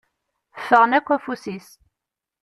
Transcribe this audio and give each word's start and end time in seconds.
Ffɣen 0.59 0.91
akk 0.97 1.07
afus-is. 1.15 1.69